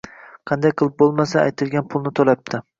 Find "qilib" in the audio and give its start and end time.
0.79-0.95